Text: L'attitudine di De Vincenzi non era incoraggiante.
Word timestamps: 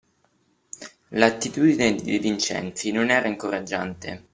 L'attitudine 1.11 1.93
di 1.93 2.09
De 2.13 2.17
Vincenzi 2.17 2.91
non 2.91 3.11
era 3.11 3.27
incoraggiante. 3.27 4.29